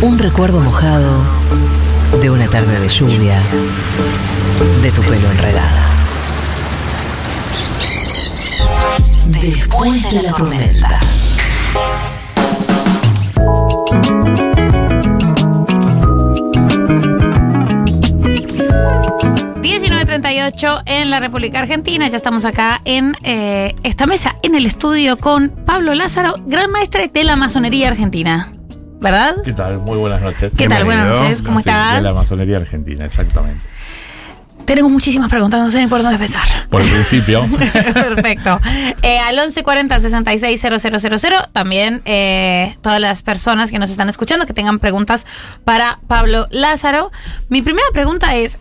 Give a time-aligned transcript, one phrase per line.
[0.00, 1.24] Un recuerdo mojado
[2.20, 3.40] de una tarde de lluvia,
[4.82, 5.86] de tu pelo enredada.
[9.26, 11.00] Después de la tormenta.
[20.86, 22.08] en la República Argentina.
[22.08, 27.08] Ya estamos acá en eh, esta mesa, en el estudio con Pablo Lázaro, gran maestre
[27.12, 28.57] de la masonería argentina.
[29.00, 29.36] ¿Verdad?
[29.44, 29.78] ¿Qué tal?
[29.78, 30.52] Muy buenas noches.
[30.56, 30.84] ¿Qué tal?
[30.84, 31.42] Buenas noches.
[31.42, 31.96] ¿Cómo estás?
[31.96, 33.62] De la masonería argentina, exactamente.
[34.64, 36.44] Tenemos muchísimas preguntas, no sé ni por dónde empezar.
[36.68, 37.42] Por el principio.
[37.94, 38.60] Perfecto.
[39.00, 40.62] Eh, al 1140 66
[41.52, 45.26] también eh, todas las personas que nos están escuchando que tengan preguntas
[45.64, 47.10] para Pablo Lázaro.
[47.48, 48.58] Mi primera pregunta es,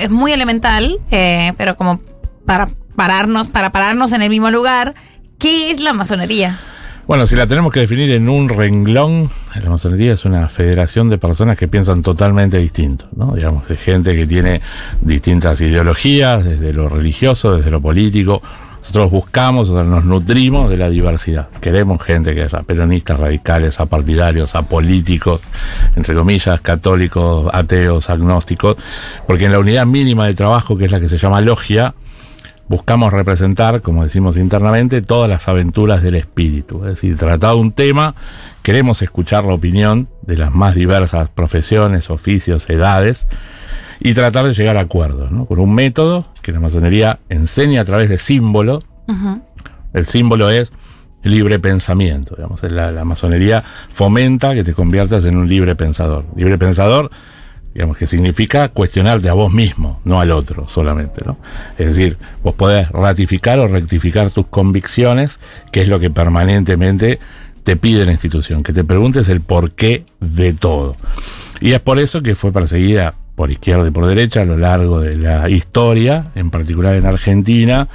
[0.00, 2.00] es muy elemental, eh, pero como
[2.44, 4.94] para pararnos, para pararnos en el mismo lugar,
[5.38, 6.58] ¿qué es la masonería?
[7.06, 9.28] Bueno, si la tenemos que definir en un renglón,
[9.62, 13.34] la masonería es una federación de personas que piensan totalmente distinto, ¿no?
[13.34, 14.62] Digamos, de gente que tiene
[15.02, 18.40] distintas ideologías, desde lo religioso, desde lo político.
[18.78, 21.48] Nosotros buscamos, nos nutrimos de la diversidad.
[21.60, 25.42] Queremos gente que sea peronistas, radicales, apartidarios, apolíticos,
[25.96, 28.78] entre comillas, católicos, ateos, agnósticos,
[29.26, 31.94] porque en la unidad mínima de trabajo, que es la que se llama logia,
[32.68, 36.78] buscamos representar, como decimos internamente, todas las aventuras del espíritu.
[36.84, 38.14] Es decir, tratado un tema,
[38.62, 43.26] queremos escuchar la opinión de las más diversas profesiones, oficios, edades,
[44.00, 45.46] y tratar de llegar a acuerdos, ¿no?
[45.46, 48.84] Con un método que la masonería enseña a través de símbolos.
[49.92, 50.72] El símbolo es
[51.22, 52.34] libre pensamiento.
[52.36, 52.62] Digamos.
[52.64, 56.24] La, la masonería fomenta que te conviertas en un libre pensador.
[56.36, 57.10] Libre pensador
[57.74, 61.36] digamos que significa cuestionarte a vos mismo, no al otro solamente, ¿no?
[61.76, 65.40] Es decir, vos podés ratificar o rectificar tus convicciones,
[65.72, 67.18] que es lo que permanentemente
[67.64, 70.96] te pide la institución, que te preguntes el porqué de todo.
[71.60, 75.00] Y es por eso que fue perseguida por izquierda y por derecha a lo largo
[75.00, 77.88] de la historia, en particular en Argentina,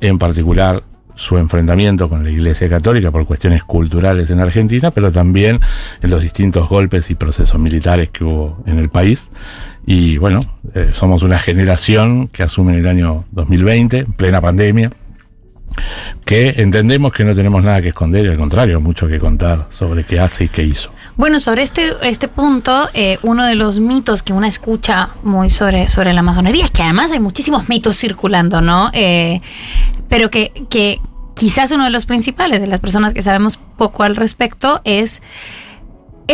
[0.00, 0.84] en particular
[1.20, 5.60] su enfrentamiento con la Iglesia Católica por cuestiones culturales en Argentina, pero también
[6.00, 9.28] en los distintos golpes y procesos militares que hubo en el país.
[9.84, 10.44] Y bueno,
[10.74, 14.90] eh, somos una generación que asume en el año 2020, en plena pandemia,
[16.24, 20.04] que entendemos que no tenemos nada que esconder y al contrario, mucho que contar sobre
[20.04, 20.90] qué hace y qué hizo.
[21.16, 25.88] Bueno, sobre este, este punto, eh, uno de los mitos que uno escucha muy sobre,
[25.88, 28.90] sobre la masonería es que además hay muchísimos mitos circulando, ¿no?
[28.92, 29.40] Eh,
[30.08, 31.00] pero que, que,
[31.34, 35.22] quizás uno de los principales de las personas que sabemos poco al respecto es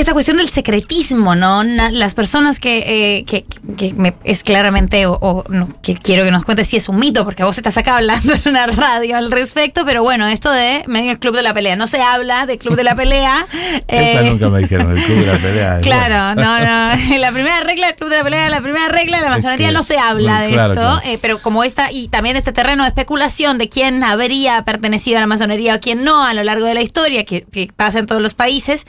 [0.00, 1.62] esta cuestión del secretismo, ¿no?
[1.64, 5.44] las personas que, eh, que, me, es claramente, o,
[5.82, 8.42] que quiero que nos cuentes si es un mito, porque vos estás acá hablando en
[8.46, 11.86] una radio al respecto, pero bueno, esto de medio el club de la pelea, no
[11.86, 13.46] se habla de club de la pelea.
[13.88, 15.80] Esa eh, nunca me dijeron, el club de la pelea.
[15.86, 17.18] Claro, no, no.
[17.18, 19.82] La primera regla del club de la pelea, la primera regla de la masonería no
[19.82, 23.68] se habla de esto, eh, pero como esta, y también este terreno de especulación de
[23.68, 27.24] quién habría pertenecido a la masonería o quién no a lo largo de la historia,
[27.24, 28.86] que, que pasa en todos los países.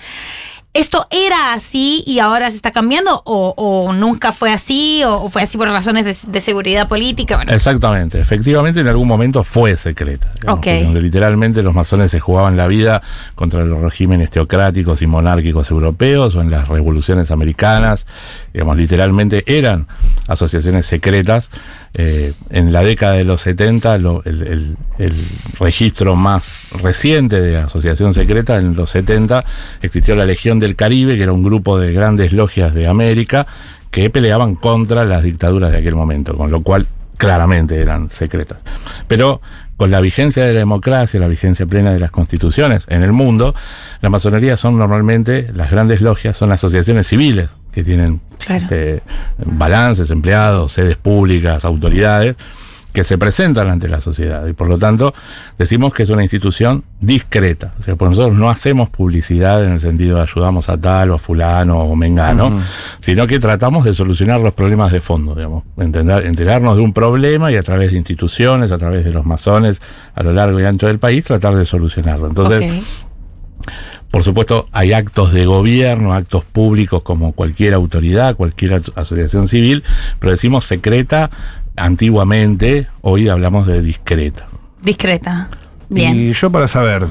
[0.74, 5.58] ¿Esto era así y ahora se está cambiando o, nunca fue así o, fue así
[5.58, 7.42] por razones de, seguridad política?
[7.48, 10.32] Exactamente, efectivamente en algún momento fue secreta.
[10.46, 13.02] Donde literalmente los masones se jugaban la vida
[13.34, 18.06] contra los regímenes teocráticos y monárquicos europeos o en las revoluciones americanas.
[18.54, 19.88] Digamos, literalmente eran
[20.28, 21.50] asociaciones secretas
[22.00, 24.78] eh, en la década de los 70, el,
[25.60, 29.40] registro más reciente de asociación secreta, en los 70
[29.82, 33.48] existió la Legión del Caribe, que era un grupo de grandes logias de América
[33.90, 36.86] que peleaban contra las dictaduras de aquel momento, con lo cual
[37.18, 38.60] claramente eran secretas.
[39.08, 39.42] Pero
[39.76, 43.56] con la vigencia de la democracia, la vigencia plena de las constituciones en el mundo,
[44.02, 49.02] la masonería son normalmente, las grandes logias son asociaciones civiles, que tienen este,
[49.46, 52.36] balances, empleados, sedes públicas, autoridades,
[52.98, 54.48] que se presentan ante la sociedad.
[54.48, 55.14] Y por lo tanto,
[55.60, 57.74] decimos que es una institución discreta.
[57.80, 61.14] O sea, por nosotros no hacemos publicidad en el sentido de ayudamos a tal o
[61.14, 62.64] a fulano o mengano,
[63.00, 65.64] sino que tratamos de solucionar los problemas de fondo, digamos.
[65.78, 69.80] Entender, enterarnos de un problema y a través de instituciones, a través de los masones
[70.16, 72.30] a lo largo y ancho del país, tratar de solucionarlo.
[72.30, 72.84] Entonces,
[74.12, 79.84] por supuesto, hay actos de gobierno, actos públicos como cualquier autoridad, cualquier asociación civil,
[80.20, 81.30] pero decimos secreta
[81.76, 84.48] antiguamente, hoy hablamos de discreta.
[84.82, 85.50] Discreta.
[85.90, 86.16] Bien.
[86.16, 87.08] Y yo para saber,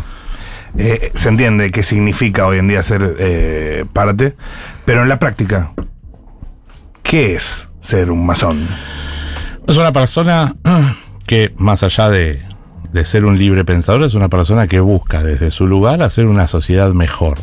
[0.78, 4.36] eh, se entiende qué significa hoy en día ser eh, parte,
[4.84, 5.72] pero en la práctica,
[7.02, 8.68] ¿qué es ser un masón?
[9.66, 10.54] Es una persona
[11.26, 12.45] que, más allá de,
[12.92, 16.48] de ser un libre pensador, es una persona que busca desde su lugar hacer una
[16.48, 17.38] sociedad mejor.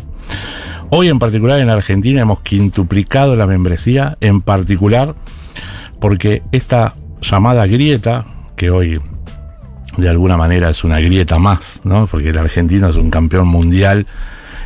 [0.90, 5.16] Hoy en particular en Argentina hemos quintuplicado la membresía, en particular
[6.00, 8.26] porque esta llamada grieta,
[8.56, 9.02] que hoy
[9.98, 12.08] de alguna manera es una grieta más, ¿no?
[12.08, 14.08] Porque el argentino es un campeón mundial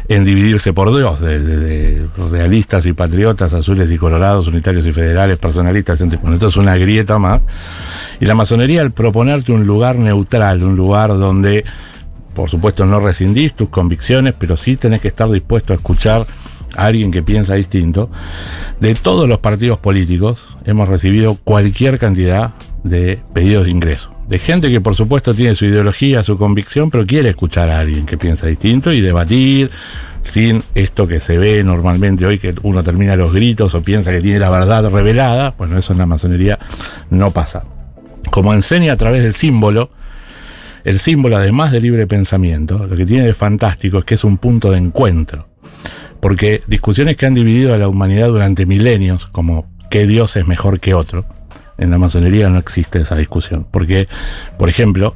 [0.10, 4.94] en dividirse por dos, de, de- de realistas y patriotas, azules y colorados, unitarios y
[4.94, 7.42] federales, personalistas, centro- bueno, es una grieta más.
[8.20, 11.66] Y la masonería al proponerte un lugar neutral, un lugar donde,
[12.34, 16.26] por supuesto, no rescindís tus convicciones, pero sí tenés que estar dispuesto a escuchar
[16.76, 18.10] a alguien que piensa distinto.
[18.80, 22.54] De todos los partidos políticos hemos recibido cualquier cantidad
[22.84, 24.12] de pedidos de ingreso.
[24.28, 28.06] De gente que por supuesto tiene su ideología, su convicción, pero quiere escuchar a alguien
[28.06, 29.72] que piensa distinto y debatir
[30.24, 34.20] sin esto que se ve normalmente hoy, que uno termina los gritos o piensa que
[34.20, 35.56] tiene la verdad revelada.
[35.58, 36.60] Bueno, eso en la masonería
[37.10, 37.64] no pasa.
[38.30, 39.92] Como enseña a través del símbolo,
[40.84, 44.38] el símbolo, además de libre pensamiento, lo que tiene de fantástico es que es un
[44.38, 45.48] punto de encuentro.
[46.20, 50.82] Porque discusiones que han dividido a la humanidad durante milenios, como qué Dios es mejor
[50.82, 51.26] que otro,
[51.78, 53.66] en la masonería no existe esa discusión.
[53.70, 54.08] Porque,
[54.58, 55.14] por ejemplo,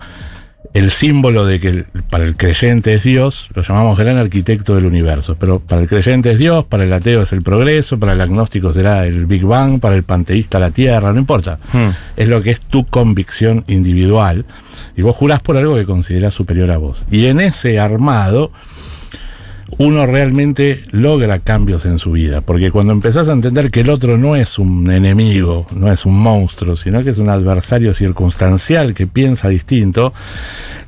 [0.73, 5.35] el símbolo de que para el creyente es Dios, lo llamamos gran arquitecto del universo,
[5.37, 8.71] pero para el creyente es Dios, para el ateo es el progreso, para el agnóstico
[8.71, 11.59] será el Big Bang, para el panteísta la Tierra, no importa.
[11.73, 11.89] Hmm.
[12.15, 14.45] Es lo que es tu convicción individual
[14.95, 17.05] y vos jurás por algo que considerás superior a vos.
[17.11, 18.51] Y en ese armado
[19.77, 24.17] uno realmente logra cambios en su vida, porque cuando empezás a entender que el otro
[24.17, 29.07] no es un enemigo, no es un monstruo, sino que es un adversario circunstancial que
[29.07, 30.13] piensa distinto,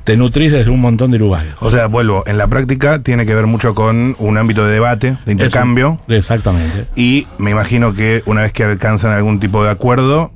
[0.04, 1.54] te nutrís desde un montón de lugares.
[1.60, 5.16] O sea, vuelvo, en la práctica tiene que ver mucho con un ámbito de debate,
[5.24, 5.98] de intercambio.
[6.06, 6.86] Eso- exactamente.
[6.94, 10.30] Y me imagino que una vez que alcanzan algún tipo de acuerdo,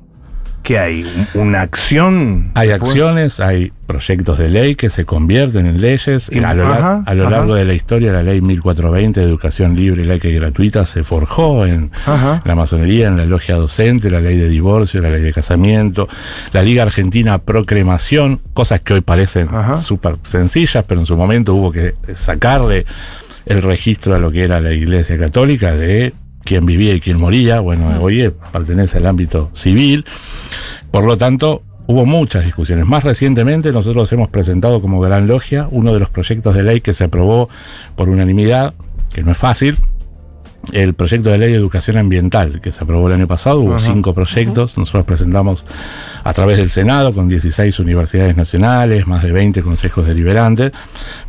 [0.69, 1.26] ¿qué hay?
[1.35, 2.50] ¿Un- ¿Una acción?
[2.55, 6.29] Hay acciones, hay proyectos de ley que se convierten en leyes.
[6.31, 7.31] Y- a lo, lar- ajá, a lo ajá.
[7.37, 11.65] largo de la historia, la ley 1420 de educación libre, laica y gratuita, se forjó
[11.65, 12.43] en Ajá.
[12.44, 16.06] la masonería, en la logia docente, la ley de divorcio, la ley de casamiento,
[16.53, 19.49] la Liga Argentina Pro Cremación, cosas que hoy parecen
[19.81, 22.85] súper sencillas, pero en su momento hubo que sacarle
[23.47, 26.12] el registro a lo que era la Iglesia Católica de
[26.49, 27.61] quién vivía y quién moría.
[27.61, 30.06] Bueno, hoy pertenece al ámbito civil.
[30.91, 32.87] Por lo tanto, hubo muchas discusiones.
[32.87, 36.95] Más recientemente, nosotros hemos presentado como Gran Logia uno de los proyectos de ley que
[36.95, 37.50] se aprobó
[37.97, 38.73] por unanimidad,
[39.12, 39.77] que no es fácil,
[40.73, 43.61] el proyecto de ley de educación ambiental que se aprobó el año pasado.
[43.61, 43.93] Hubo Ajá.
[43.93, 44.76] cinco proyectos.
[44.76, 45.65] Nosotros presentamos
[46.25, 50.73] a través del Senado con 16 universidades nacionales, más de 20 consejos deliberantes.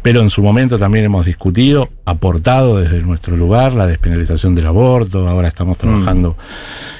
[0.01, 5.27] Pero en su momento también hemos discutido, aportado desde nuestro lugar la despenalización del aborto.
[5.27, 6.35] Ahora estamos trabajando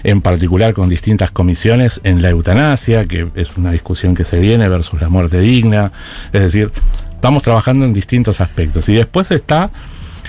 [0.04, 4.70] en particular con distintas comisiones en la eutanasia, que es una discusión que se viene
[4.70, 5.92] versus la muerte digna.
[6.32, 6.72] Es decir,
[7.14, 8.88] estamos trabajando en distintos aspectos.
[8.88, 9.72] Y después está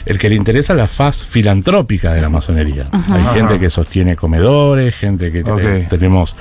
[0.06, 2.88] el que le interesa la faz filantrópica de la masonería.
[2.92, 3.34] Hay Ajá.
[3.34, 5.88] gente que sostiene comedores, gente que Ok.
[5.88, 6.34] tenemos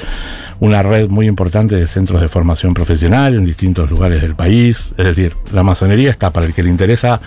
[0.59, 4.93] una red muy importante de centros de formación profesional en distintos lugares del país.
[4.97, 7.21] Es decir, la masonería está para el que le interesa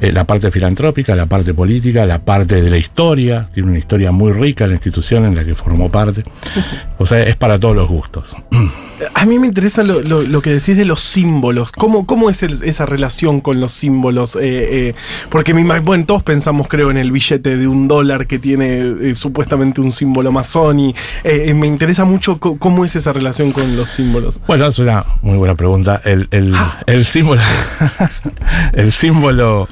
[0.00, 3.48] eh, la parte filantrópica, la parte política, la parte de la historia.
[3.54, 6.24] Tiene una historia muy rica la institución en la que formó parte.
[6.98, 8.36] O sea, es para todos los gustos.
[9.14, 11.72] A mí me interesa lo, lo- lo que decís de los símbolos.
[11.72, 14.36] ¿Cómo, cómo es el- esa relación con los símbolos?
[14.36, 14.94] Eh, eh,
[15.28, 19.80] porque bueno, todos pensamos, creo, en el billete de un dólar que tiene eh, supuestamente
[19.80, 20.78] un símbolo masón.
[20.78, 20.90] Y
[21.24, 24.38] eh, eh, me interesa mucho cómo es esa relación con los símbolos.
[24.46, 26.00] Bueno, es una muy buena pregunta.
[26.04, 26.54] El, el-
[26.86, 27.40] el símbolo.
[28.74, 29.68] el símbolo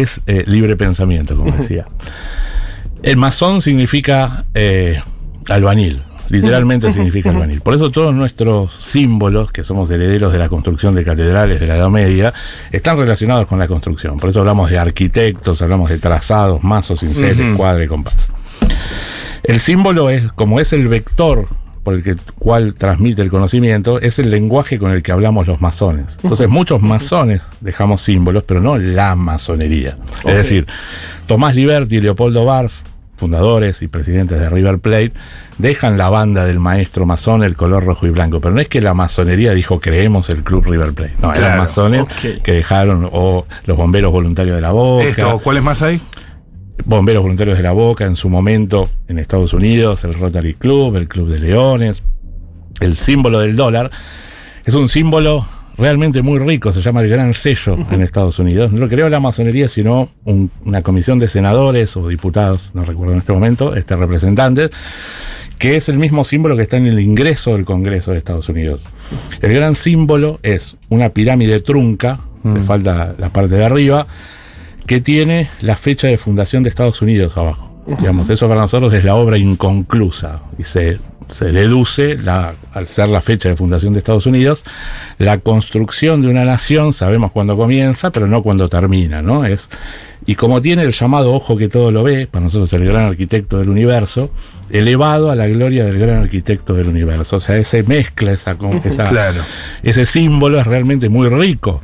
[0.00, 1.86] es eh, libre pensamiento, como decía.
[3.02, 5.00] El masón significa eh,
[5.48, 6.00] albañil.
[6.28, 7.60] Literalmente significa albañil.
[7.60, 11.76] Por eso todos nuestros símbolos, que somos herederos de la construcción de catedrales de la
[11.76, 12.32] Edad Media,
[12.70, 14.18] están relacionados con la construcción.
[14.18, 17.56] Por eso hablamos de arquitectos, hablamos de trazados, mazos, cinceles, Ujú.
[17.58, 18.30] cuadra y compás.
[19.42, 21.48] El símbolo es, como es el vector
[21.82, 25.60] por el que, cual transmite el conocimiento, es el lenguaje con el que hablamos los
[25.60, 26.06] masones.
[26.22, 29.96] Entonces, muchos masones dejamos símbolos, pero no la masonería.
[30.24, 30.66] Es decir,
[31.26, 32.72] Tomás Liberti y Leopoldo Barf,
[33.16, 35.12] fundadores y presidentes de River Plate,
[35.58, 38.40] dejan la banda del maestro masón el color rojo y blanco.
[38.40, 41.14] Pero no es que la masonería dijo creemos el club River Plate.
[41.20, 42.42] No, eran Claro, masones ok.
[42.42, 45.04] que dejaron, o los bomberos voluntarios de la boca.
[45.04, 46.00] Esto, ¿Cuáles más hay?
[46.84, 51.08] Bomberos Voluntarios de la Boca en su momento en Estados Unidos, el Rotary Club, el
[51.08, 52.02] Club de Leones,
[52.80, 53.90] el símbolo del dólar.
[54.64, 55.46] Es un símbolo
[55.78, 58.72] realmente muy rico, se llama el Gran Sello en Estados Unidos.
[58.72, 63.12] No lo creó la masonería, sino un- una comisión de senadores o diputados, no recuerdo
[63.14, 64.70] en este momento, este representantes,
[65.58, 68.84] que es el mismo símbolo que está en el ingreso del Congreso de Estados Unidos.
[69.40, 74.06] El gran símbolo es una pirámide trunca, le falta la parte de arriba,
[74.86, 77.70] que tiene la fecha de fundación de Estados Unidos abajo.
[77.98, 80.98] Digamos, eso para nosotros es la obra inconclusa y se,
[81.28, 84.64] se deduce, la, al ser la fecha de fundación de Estados Unidos,
[85.18, 89.44] la construcción de una nación, sabemos cuándo comienza, pero no cuándo termina, ¿no?
[89.44, 89.68] Es,
[90.26, 93.58] y como tiene el llamado ojo que todo lo ve, para nosotros el gran arquitecto
[93.58, 94.30] del universo,
[94.70, 97.36] elevado a la gloria del gran arquitecto del universo.
[97.36, 99.42] O sea, ese mezcla, esa, esa- Claro.
[99.82, 101.82] ese símbolo es realmente muy rico.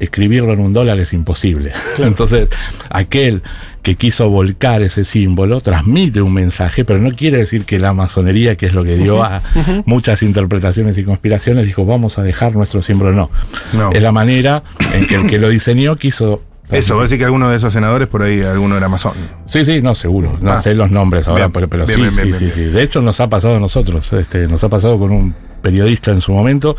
[0.00, 1.72] Escribirlo en un dólar es imposible.
[1.98, 2.48] Entonces,
[2.90, 3.42] aquel
[3.82, 8.56] que quiso volcar ese símbolo transmite un mensaje, pero no quiere decir que la masonería,
[8.56, 9.42] que es lo que dio a
[9.86, 13.12] muchas interpretaciones y conspiraciones, dijo vamos a dejar nuestro símbolo.
[13.12, 13.30] No.
[13.72, 13.92] No.
[13.92, 14.62] Es la manera
[14.94, 16.42] en que el que lo diseñó quiso.
[16.70, 19.12] Eso, voy a decir que alguno de esos senadores por ahí, alguno era masón.
[19.44, 20.38] Sí, sí, no, seguro.
[20.40, 20.62] No Ah.
[20.62, 22.64] sé los nombres ahora, Bien, pero, pero bien, sí, bien, sí, sí, sí.
[22.64, 24.10] De hecho, nos ha pasado a nosotros.
[24.14, 26.74] Este, nos ha pasado con un periodista en su momento,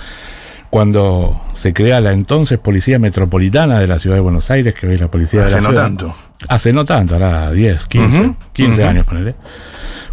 [0.76, 4.96] cuando se crea la entonces Policía Metropolitana de la Ciudad de Buenos Aires, que hoy
[4.96, 5.84] es la Policía de Hace la no Ciudad.
[5.84, 6.16] tanto.
[6.50, 8.90] Hace no tanto, ahora 10, 15, Ujú, 15 ujú.
[8.90, 9.36] años, ponele.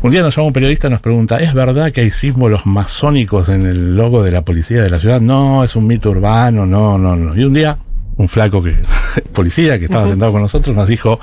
[0.03, 3.49] Un día nos llama un periodista y nos pregunta, ¿es verdad que hay símbolos masónicos
[3.49, 5.21] en el logo de la policía de la ciudad?
[5.21, 7.35] No, es un mito urbano, no, no, no.
[7.37, 7.77] Y un día,
[8.17, 8.77] un flaco que,
[9.35, 11.19] policía que estaba sentado con nosotros, nos dijo,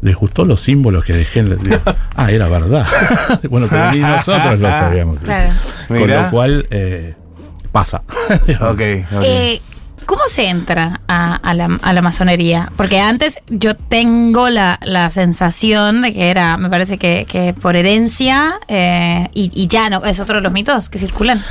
[0.00, 1.56] ¿les gustó los símbolos que dejé en la...
[2.16, 2.86] Ah, era verdad.
[3.50, 5.18] bueno, pero ni nosotros lo sabíamos.
[5.18, 5.50] Claro.
[5.86, 6.22] Con Mirá.
[6.22, 7.14] lo cual, eh,
[7.70, 8.02] pasa.
[8.60, 8.80] Ok,
[9.12, 9.22] ok.
[9.22, 9.60] Eh,
[10.06, 12.72] ¿Cómo se entra a, a la, a la masonería?
[12.76, 17.76] Porque antes yo tengo la, la sensación de que era, me parece que, que por
[17.76, 21.44] herencia eh, y, y ya no, es otro de los mitos que circulan.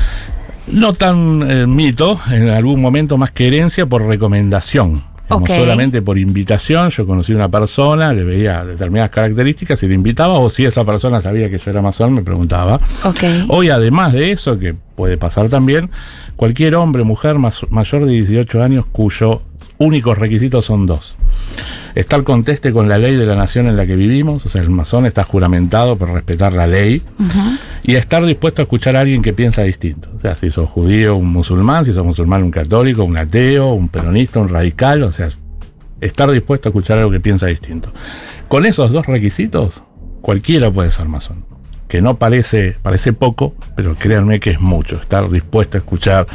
[0.68, 5.04] No tan eh, mito, en algún momento más que herencia por recomendación.
[5.30, 5.56] Digamos, Ok.
[5.58, 10.34] Solamente por invitación, yo conocí a una persona, le veía determinadas características y le invitaba,
[10.34, 12.80] o si esa persona sabía que yo era masón, me preguntaba.
[13.48, 15.92] Hoy, además de eso, que puede pasar también,
[16.36, 19.44] cualquier hombre, mujer mayor de 18 años cuyo
[19.78, 21.16] únicos requisitos son dos.
[21.96, 24.70] Estar conteste con la ley de la nación en la que vivimos, o sea, el
[24.70, 27.02] masón está juramentado por respetar la ley,
[27.84, 30.10] y estar dispuesto a escuchar a alguien que piensa distinto.
[30.18, 33.90] O sea, si sos judío, un musulmán, si sos musulmán, un católico, un ateo, un
[33.90, 35.30] peronista, un radical, o sea,
[36.02, 37.92] estar dispuesto a escuchar algo que piensa distinto.
[38.48, 39.74] Con esos dos requisitos,
[40.22, 41.49] cualquiera puede ser masón.
[41.90, 46.28] Que no parece, parece poco, pero créanme que es mucho, estar dispuesto a escuchar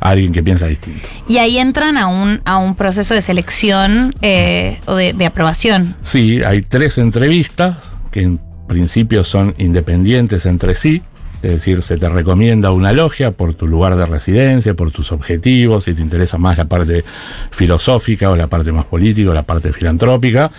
[0.00, 1.06] a alguien que piensa distinto.
[1.28, 5.96] Y ahí entran a un, a un proceso de selección eh, o de, de aprobación.
[6.02, 7.76] Sí, hay tres entrevistas
[8.10, 11.02] que en principio son independientes entre sí.
[11.42, 15.84] Es decir, se te recomienda una logia por tu lugar de residencia, por tus objetivos,
[15.84, 17.02] si te interesa más la parte
[17.50, 20.50] filosófica o la parte más política o la parte filantrópica.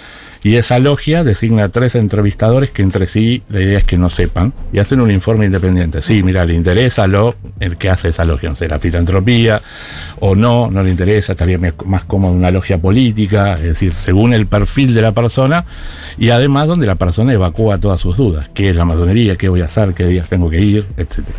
[0.43, 4.53] Y esa logia designa tres entrevistadores que entre sí la idea es que no sepan
[4.73, 6.01] y hacen un informe independiente.
[6.01, 9.61] Sí, mira, le interesa lo el que hace esa logia, no sé, la filantropía
[10.19, 14.33] o no, no le interesa, estaría más más cómodo una logia política, es decir, según
[14.33, 15.65] el perfil de la persona
[16.17, 19.61] y además donde la persona evacúa todas sus dudas, qué es la masonería, qué voy
[19.61, 21.37] a hacer, qué días tengo que ir, etcétera.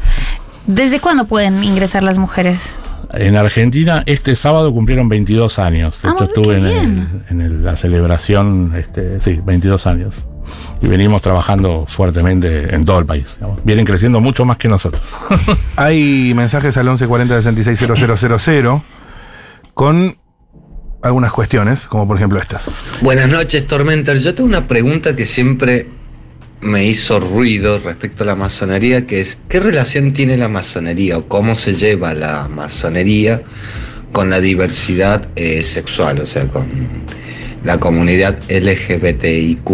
[0.67, 2.61] ¿Desde cuándo pueden ingresar las mujeres?
[3.15, 6.01] En Argentina, este sábado cumplieron 22 años.
[6.03, 7.25] De Ah, hecho, bueno, estuve en, el- bien.
[7.31, 10.15] en el- la celebración, este, sí, 22 años.
[10.83, 13.27] Y venimos trabajando fuertemente en todo el país.
[13.37, 13.65] digamos.
[13.65, 15.03] Vienen creciendo mucho más que nosotros.
[15.77, 18.83] Hay mensajes al 1140 660000
[19.75, 20.17] con
[21.03, 22.71] algunas cuestiones, como por ejemplo estas.
[23.01, 24.19] Buenas noches, Tormentor.
[24.19, 25.87] Yo tengo una pregunta que siempre
[26.63, 31.27] me hizo ruido respecto a la masonería, que es ¿qué relación tiene la masonería o
[31.29, 33.43] cómo se lleva la masonería
[34.13, 36.67] con la diversidad eh, sexual, o sea, con
[37.65, 39.71] la comunidad LGBTIQ+.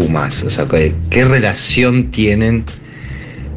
[0.46, 2.64] O sea, ¿qué, qué relación tienen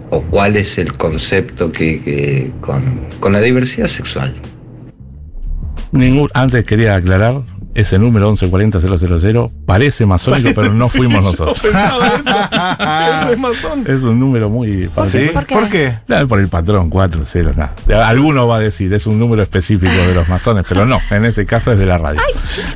[0.10, 4.36] o cuál es el concepto que, que- con, con la diversidad sexual?
[5.92, 7.42] Ningún, antes quería aclarar,
[7.74, 11.60] ese número 1140 parece masónico, pero no fuimos Yo nosotros.
[11.60, 12.08] pensaba
[13.26, 13.32] eso.
[13.34, 13.84] Es masón.
[13.88, 14.90] Es un número muy...
[15.10, 15.30] ¿Sí?
[15.34, 15.56] ¿Por qué?
[15.56, 16.00] ¿Por qué?
[16.08, 17.74] Nada, por el patrón, cuatro ceros, nada.
[18.08, 21.46] Alguno va a decir, es un número específico de los masones, pero no, en este
[21.46, 22.20] caso es de la radio.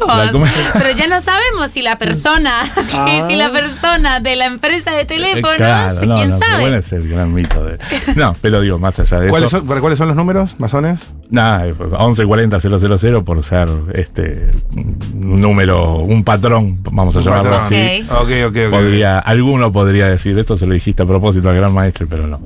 [0.07, 2.51] La com- Pero ya no sabemos si la persona,
[2.93, 3.23] Ah.
[3.27, 6.61] si la persona de la empresa de teléfonos, Eh, Claro, no, quién no, sabe.
[6.61, 7.77] bueno, es el gran mito de...
[8.15, 9.57] No, pero digo, más allá de ¿Cuáles eso...
[9.59, 10.99] son, ¿para ¿Cuáles son los números, masones?
[11.29, 14.49] Nada, 1140 000 por ser este
[15.15, 17.65] un número, un patrón, vamos a Un llamarlo patrón.
[17.79, 18.05] así.
[18.09, 18.69] Ok, ok, ok.
[18.71, 22.39] Podría, alguno podría decir, esto se lo dijiste a propósito al gran maestro, pero no.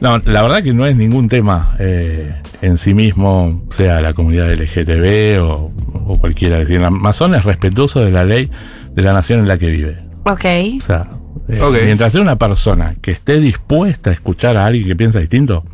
[0.00, 4.52] No, la verdad que no es ningún tema eh, en sí mismo, sea la comunidad
[4.52, 5.70] LGTB o,
[6.06, 6.58] o cualquiera.
[6.60, 8.50] Es decir, la masón es respetuoso de la ley
[8.94, 9.98] de la nación en la que vive.
[10.24, 10.44] Ok.
[10.78, 11.08] O sea,
[11.48, 15.64] eh, mientras sea una persona que esté dispuesta a escuchar a alguien que piensa distinto,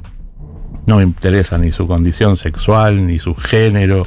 [0.88, 4.06] no me interesa ni su condición sexual, ni su género,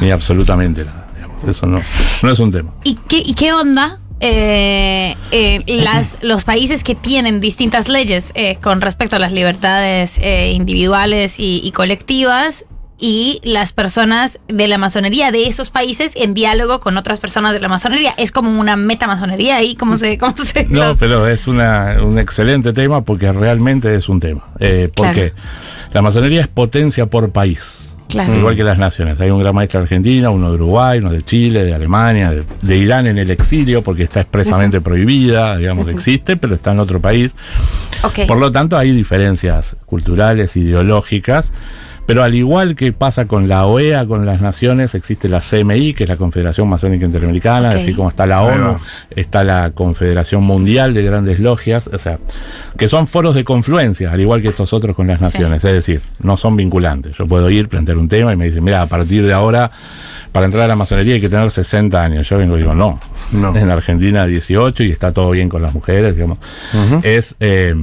[0.00, 1.08] ni absolutamente nada.
[1.14, 1.44] digamos.
[1.44, 1.80] Eso no,
[2.22, 2.74] no es un tema.
[2.84, 3.98] ¿Y qué, y qué onda?
[4.20, 10.18] eh, eh, las, los países que tienen distintas leyes eh, con respecto a las libertades
[10.18, 12.64] eh, individuales y, y colectivas
[13.00, 17.60] y las personas de la masonería de esos países en diálogo con otras personas de
[17.60, 18.12] la masonería.
[18.18, 20.18] Es como una metamasonería ahí, ¿cómo se...?
[20.18, 24.48] Cómo se No, los- pero es una, un excelente tema porque realmente es un tema.
[24.58, 25.32] Eh, porque
[25.92, 27.84] la masonería es potencia por país.
[28.08, 28.34] Claro.
[28.36, 29.20] Igual que las naciones.
[29.20, 32.42] Hay un gran maestro de Argentina, uno de Uruguay, uno de Chile, de Alemania, de,
[32.62, 37.00] de Irán en el exilio, porque está expresamente prohibida, digamos, existe, pero está en otro
[37.00, 37.34] país.
[38.02, 38.20] Ok.
[38.26, 41.52] Por lo tanto, hay diferencias culturales, ideológicas,
[42.08, 46.04] pero al igual que pasa con la OEA, con las naciones, existe la CMI, que
[46.04, 47.74] es la Confederación Masónica Interamericana, Ok.
[47.74, 48.78] así como está la ONU,
[49.14, 52.18] está la Confederación Mundial de Grandes Logias, o sea,
[52.78, 56.00] que son foros de confluencia, al igual que estos otros con las naciones, es decir,
[56.20, 57.14] no son vinculantes.
[57.18, 59.70] Yo puedo ir, plantear un tema y me dicen, mira, a partir de ahora,
[60.32, 62.26] para entrar a la masonería hay que tener 60 años.
[62.26, 63.00] Yo vengo y digo, no,
[63.32, 63.54] No.
[63.54, 66.38] en Argentina 18 y está todo bien con las mujeres, digamos.
[67.02, 67.74] Es eh,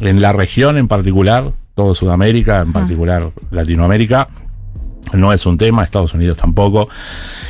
[0.00, 4.28] en la región en particular, todo Sudamérica, en particular Latinoamérica,
[5.14, 6.88] no es un tema, Estados Unidos tampoco.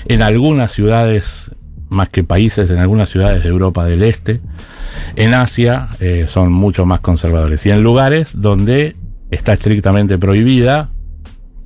[0.07, 1.51] En algunas ciudades,
[1.89, 4.41] más que países, en algunas ciudades de Europa del Este,
[5.17, 7.65] en Asia eh, son mucho más conservadores.
[7.67, 8.97] Y en lugares donde
[9.31, 10.91] está estrictamente prohibida,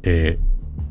[0.03, 0.39] eh,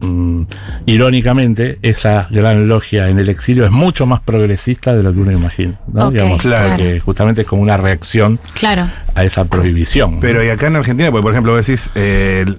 [0.05, 0.47] mm,
[0.85, 5.31] irónicamente, esa gran logia en el exilio es mucho más progresista de lo que uno
[5.31, 5.73] imagina.
[5.91, 6.11] ¿no?
[6.11, 6.69] Digamos, claro.
[6.69, 8.87] porque justamente es como una reacción Claro.
[9.13, 10.19] a esa prohibición.
[10.19, 12.57] Pero y acá en Argentina, porque por ejemplo vos decís, eh, el-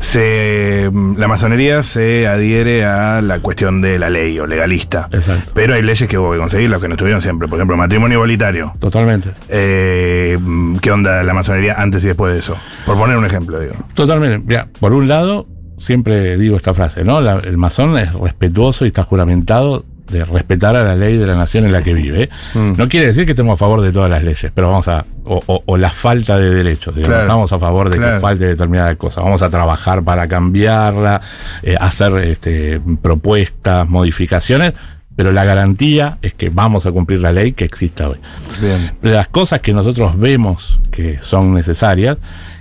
[0.00, 5.08] se, la masonería se adhiere a la cuestión de la ley o legalista.
[5.10, 5.50] Exacto.
[5.54, 7.48] Pero hay leyes que hubo que conseguir, los que no estuvieron siempre.
[7.48, 8.72] Por ejemplo, matrimonio igualitario.
[8.78, 9.30] Totalmente.
[9.48, 10.38] Eh,
[10.80, 12.56] ¿Qué onda la masonería antes y después de eso?
[12.86, 13.74] Por poner un ejemplo, digo.
[13.94, 14.38] Totalmente.
[14.46, 17.20] Mira, por un lado, siempre digo esta frase, ¿no?
[17.20, 21.34] La- el masón es respetuoso y está juramentado de respetar a la ley de la
[21.34, 22.30] nación en la que vive.
[22.54, 22.72] Mm.
[22.78, 25.04] No quiere decir que estemos a favor de todas las leyes, pero vamos a.
[25.24, 26.94] o, o- o la falta de derechos.
[26.94, 27.10] digamos.
[27.10, 27.22] Claro.
[27.24, 28.14] Estamos a favor de Claro.
[28.14, 29.20] que falte determinada cosa.
[29.20, 31.20] Vamos a trabajar para cambiarla,
[31.62, 34.72] eh, hacer este, propuestas, modificaciones,
[35.14, 38.18] pero la garantía es que vamos a cumplir la ley que exista hoy
[38.62, 38.92] Bien.
[39.02, 42.16] las cosas que nosotros vemos que son necesarias,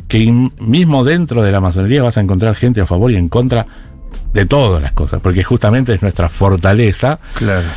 [0.08, 3.68] que mismo dentro de la masonería vas a encontrar gente a favor y en contra
[4.34, 7.20] de todas las cosas, porque justamente es nuestra fortaleza.
[7.34, 7.68] Claro.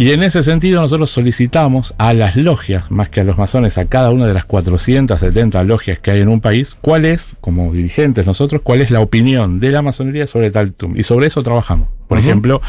[0.00, 3.84] Y en ese sentido nosotros solicitamos a las logias, más que a los masones, a
[3.84, 8.26] cada una de las 470 logias que hay en un país, cuál es, como dirigentes
[8.26, 10.96] nosotros, cuál es la opinión de la masonería sobre tal tum.
[10.96, 11.88] Y sobre eso trabajamos.
[12.08, 12.62] Por ejemplo,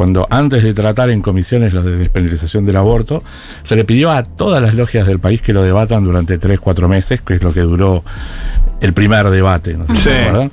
[0.00, 3.22] cuando antes de tratar en comisiones lo de despenalización del aborto,
[3.64, 6.88] se le pidió a todas las logias del país que lo debatan durante 3, 4
[6.88, 8.02] meses, que es lo que duró
[8.80, 9.74] el primer debate.
[9.74, 9.84] ¿no?
[9.88, 10.00] Sí.
[10.00, 10.50] ¿Se acuerdan?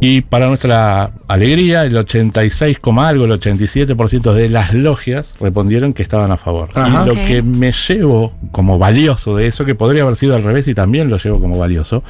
[0.00, 6.02] Y para nuestra alegría, el 86, coma algo, el 87% de las logias respondieron que
[6.02, 6.68] estaban a favor.
[6.74, 7.04] Ajá.
[7.04, 10.68] Y lo que me llevo como valioso de eso, que podría haber sido al revés
[10.68, 12.04] y también lo llevo como valioso,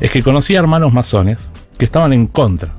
[0.00, 1.38] es que conocí a hermanos masones
[1.78, 2.72] que estaban en contra.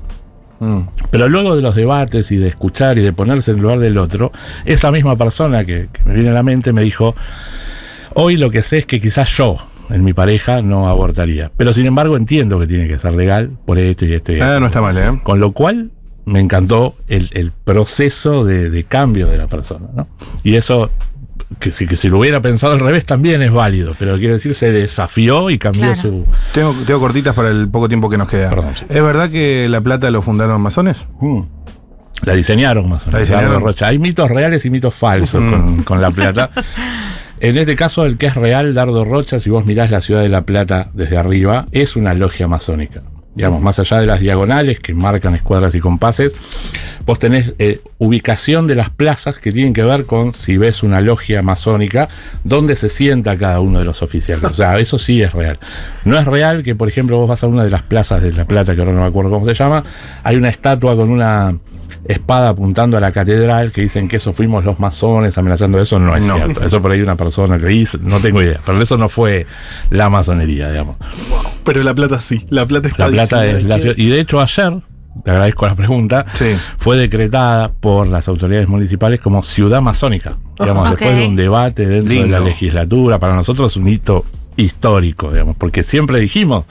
[0.60, 0.80] Mm.
[1.10, 3.98] Pero luego de los debates y de escuchar y de ponerse en el lugar del
[3.98, 4.30] otro,
[4.64, 7.16] esa misma persona que, que me viene a la mente me dijo,
[8.14, 9.56] hoy lo que sé es que quizás yo,
[9.88, 11.50] en mi pareja, no abortaría.
[11.56, 14.46] Pero sin embargo entiendo que tiene que ser legal por esto y esto y esto.
[14.46, 15.20] Ah, no está mal, ¿eh?
[15.24, 15.90] Con lo cual
[16.26, 19.88] me encantó el, el proceso de, de cambio de la persona.
[19.94, 20.06] ¿no?
[20.44, 20.90] Y eso,
[21.60, 24.54] que si, que si lo hubiera pensado al revés también es válido, pero quiere decir
[24.54, 26.00] se desafió y cambió Claro.
[26.00, 26.26] su...
[26.52, 28.48] Tengo, tengo cortitas para el poco tiempo que nos queda.
[28.50, 28.84] Perdón, sí.
[28.88, 31.04] ¿Es verdad que La Plata lo fundaron masones?
[31.20, 31.42] Mm.
[32.22, 33.06] La diseñaron menos.
[33.06, 33.50] La diseñaron.
[33.52, 33.86] Dardo Rocha.
[33.86, 35.50] Hay mitos reales y mitos falsos Mm.
[35.50, 36.50] con, con La Plata.
[37.40, 40.28] en este caso, el que es real, Dardo Rocha, si vos mirás la ciudad de
[40.28, 43.02] La Plata desde arriba, es una logia masónica.
[43.34, 46.36] Digamos, más allá de las diagonales que marcan escuadras y compases,
[47.06, 51.00] vos tenés eh, ubicación de las plazas que tienen que ver con, si ves una
[51.00, 52.08] logia masónica,
[52.44, 54.44] dónde se sienta cada uno de los oficiales.
[54.44, 55.58] O sea, eso sí es real.
[56.04, 58.46] No es real que, por ejemplo, vos vas a una de las plazas de La
[58.46, 59.84] Plata, que ahora no me acuerdo cómo se llama,
[60.24, 61.56] hay una estatua con una
[62.04, 65.78] espada apuntando a la catedral que dicen que eso fuimos los masones amenazando.
[65.80, 66.36] Eso no es No.
[66.36, 66.64] cierto.
[66.64, 68.60] Eso por ahí una persona que hizo no tengo idea.
[68.64, 69.46] Pero eso no fue
[69.90, 70.96] la masonería digamos.
[71.64, 72.46] Pero La Plata sí.
[72.50, 73.96] La Plata está la plata diciendo es la que- ciudad.
[73.98, 74.72] Y de hecho ayer
[75.24, 76.54] te agradezco la pregunta Sí.
[76.78, 80.36] fue decretada por las autoridades municipales como ciudad masónica.
[80.58, 84.24] Digamos después de un debate dentro de la legislatura para nosotros es un hito
[84.60, 86.64] histórico, digamos, porque siempre dijimos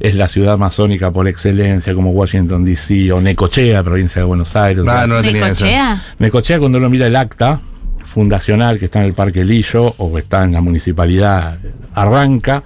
[0.00, 4.84] es la ciudad masónica por excelencia, como Washington DC o Necochea, provincia de Buenos Aires.
[4.88, 5.30] Ah, no esa.
[5.30, 6.04] ¿Necochea?
[6.18, 7.60] Necochea, cuando uno mira el acta,
[8.04, 11.58] fundacional que está en el Parque Lillo o está en la municipalidad
[11.94, 12.62] arranca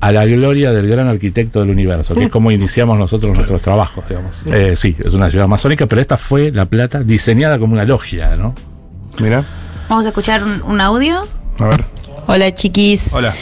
[0.00, 4.04] a la gloria del gran arquitecto del universo, que es como iniciamos nosotros nuestros trabajos,
[4.08, 4.36] digamos.
[4.46, 8.36] Eh, sí, es una ciudad masónica, pero esta fue La Plata diseñada como una logia,
[8.36, 8.54] ¿no?
[9.18, 9.46] Mira,
[9.88, 11.26] Vamos a escuchar un, un audio.
[11.58, 11.84] a ver.
[12.28, 13.34] Hola chiquis, Hola.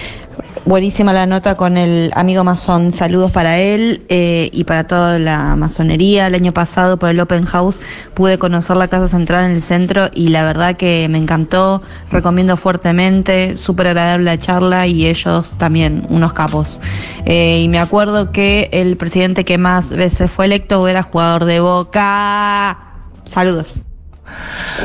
[0.66, 5.56] Buenísima la nota con el amigo masón, saludos para él eh, y para toda la
[5.56, 6.26] masonería.
[6.26, 7.78] El año pasado por el Open House
[8.14, 12.56] pude conocer la Casa Central en el centro y la verdad que me encantó, recomiendo
[12.56, 16.78] fuertemente, súper agradable la charla y ellos también, unos capos.
[17.26, 21.60] Eh, y me acuerdo que el presidente que más veces fue electo era jugador de
[21.60, 22.78] Boca.
[23.26, 23.80] Saludos.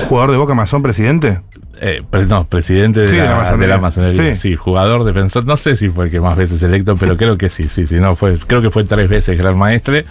[0.07, 1.41] ¿Jugador de Boca Mazón, presidente?
[1.81, 4.35] Eh, pre- no, presidente de, Sí, de la, de la masonería.
[4.35, 4.49] Sí.
[4.49, 4.55] Sí.
[4.55, 5.45] jugador, defensor.
[5.45, 7.95] No sé si fue el que más veces electo, pero creo que sí, sí, sí.
[7.95, 10.05] No, fue, creo que fue tres veces gran maestre.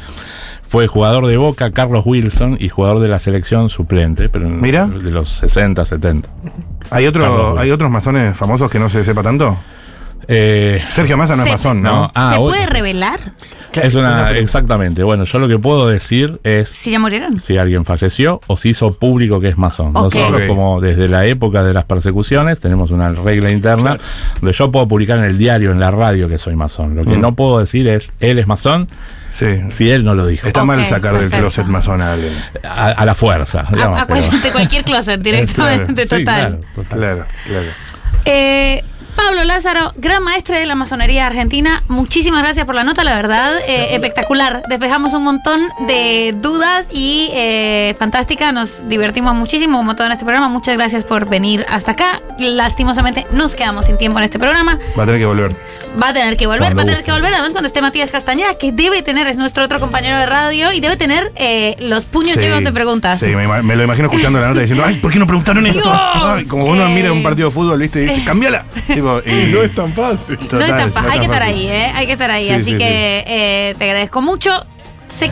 [0.66, 4.86] Fue jugador de Boca, Carlos Wilson, y jugador de la selección suplente, pero Mira.
[4.86, 6.28] de los 60, 70.
[6.90, 7.58] ¿Hay, otro.
[7.58, 9.58] ¿Hay otros masones famosos que no se sepa tanto?
[10.26, 11.90] Eh, Sergio Massa no es masón, ¿no?
[12.02, 12.12] no.
[12.14, 13.20] Ah, ¿Se puede revelar
[13.80, 15.04] es una, exactamente.
[15.04, 17.38] Bueno, yo lo que puedo decir es si ya murieron?
[17.38, 19.92] si alguien falleció o si hizo público que es masón.
[19.92, 23.96] Nosotros, como desde la época de las persecuciones, tenemos una regla interna
[24.40, 26.96] donde yo puedo publicar en el diario, en la radio, que soy masón.
[26.96, 27.20] Lo que Mm.
[27.20, 28.88] no puedo decir es, él es masón,
[29.30, 29.46] Sí.
[29.68, 30.46] si él no lo dijo.
[30.48, 32.32] Está mal sacar del closet masón a alguien.
[32.64, 33.64] A, a la fuerza.
[33.68, 34.06] A, digamos, a
[34.50, 36.24] cualquier closet directamente, total.
[36.24, 36.98] claro, total.
[36.98, 37.66] Claro, claro.
[38.24, 38.82] Eh,
[39.18, 43.58] Pablo Lázaro, gran maestre de la masonería argentina, muchísimas gracias por la nota, la verdad,
[43.66, 44.62] eh, espectacular.
[44.68, 50.24] Despejamos un montón de dudas y eh, fantástica, nos divertimos muchísimo como todo en este
[50.24, 50.48] programa.
[50.48, 52.22] Muchas gracias por venir hasta acá.
[52.38, 54.78] Lastimosamente nos quedamos sin tiempo en este programa.
[54.96, 55.56] Va a tener que volver.
[56.00, 57.04] Va a tener que volver, Cuando va a tener guste.
[57.06, 57.32] que volver.
[57.34, 60.78] Además, cuando esté Matías Castañeda, que debe tener, es nuestro otro compañero de radio, y
[60.78, 63.18] debe tener eh, los puños Sí, llenos de preguntas.
[63.18, 65.90] Sí, me, lo imagino escuchando la nota diciendo, ay, ¿por qué no preguntaron esto?
[65.92, 68.04] Ay, como uno mira un partido de fútbol, ¿viste?
[68.04, 68.64] Y dice, cambiala.
[68.86, 70.36] Tipo, y- No es tan fácil.
[70.36, 71.56] no es total, tan no Hay que estar fácil.
[71.56, 71.92] ahí, ¿eh?
[71.94, 72.44] Hay que estar ahí.
[72.46, 74.50] Sí, Así sí, que eh, te agradezco mucho.
[75.08, 75.26] Se queda